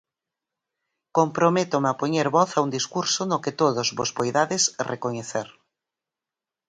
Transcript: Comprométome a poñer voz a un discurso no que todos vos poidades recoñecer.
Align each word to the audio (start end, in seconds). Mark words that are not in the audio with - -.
Comprométome 1.17 1.87
a 1.91 1.97
poñer 2.01 2.27
voz 2.37 2.49
a 2.55 2.59
un 2.65 2.69
discurso 2.77 3.21
no 3.31 3.41
que 3.43 3.55
todos 3.61 3.87
vos 3.97 4.11
poidades 4.17 4.63
recoñecer. 4.91 5.47